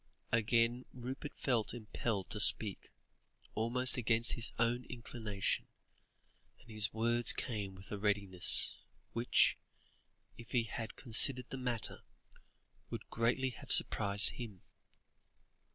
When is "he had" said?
10.53-10.95